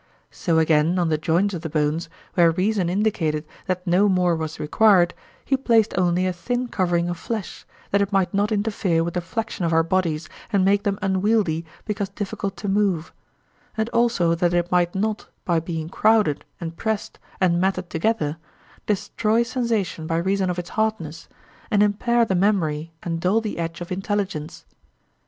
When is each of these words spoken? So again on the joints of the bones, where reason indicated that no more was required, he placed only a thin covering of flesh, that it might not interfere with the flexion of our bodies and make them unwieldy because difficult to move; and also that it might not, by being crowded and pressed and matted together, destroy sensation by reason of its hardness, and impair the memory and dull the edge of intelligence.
So 0.31 0.57
again 0.57 0.97
on 0.97 1.09
the 1.09 1.17
joints 1.19 1.53
of 1.53 1.61
the 1.61 1.69
bones, 1.69 2.09
where 2.33 2.49
reason 2.49 2.89
indicated 2.89 3.45
that 3.67 3.85
no 3.85 4.09
more 4.09 4.35
was 4.35 4.59
required, 4.59 5.13
he 5.45 5.55
placed 5.55 5.95
only 5.95 6.25
a 6.25 6.33
thin 6.33 6.69
covering 6.69 7.07
of 7.07 7.19
flesh, 7.19 7.67
that 7.91 8.01
it 8.01 8.11
might 8.11 8.33
not 8.33 8.51
interfere 8.51 9.03
with 9.03 9.13
the 9.13 9.21
flexion 9.21 9.63
of 9.63 9.71
our 9.71 9.83
bodies 9.83 10.27
and 10.51 10.65
make 10.65 10.85
them 10.85 10.97
unwieldy 11.03 11.65
because 11.85 12.09
difficult 12.09 12.57
to 12.57 12.67
move; 12.67 13.13
and 13.77 13.89
also 13.89 14.33
that 14.33 14.55
it 14.55 14.71
might 14.71 14.95
not, 14.95 15.27
by 15.45 15.59
being 15.59 15.87
crowded 15.87 16.45
and 16.59 16.77
pressed 16.77 17.19
and 17.39 17.61
matted 17.61 17.91
together, 17.91 18.37
destroy 18.87 19.43
sensation 19.43 20.07
by 20.07 20.17
reason 20.17 20.49
of 20.49 20.57
its 20.57 20.69
hardness, 20.69 21.29
and 21.69 21.83
impair 21.83 22.25
the 22.25 22.33
memory 22.33 22.91
and 23.03 23.19
dull 23.21 23.39
the 23.39 23.59
edge 23.59 23.81
of 23.81 23.91
intelligence. 23.91 24.65